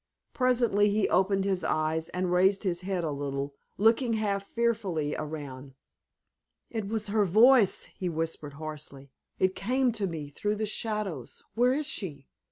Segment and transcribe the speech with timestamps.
[0.33, 5.75] Presently he opened his eyes, and raised his head a little, looking half fearfully around.
[6.71, 9.11] "It was her voice," he whispered, hoarsely.
[9.37, 11.43] "It came to me through the shadows!
[11.53, 12.25] Where is she?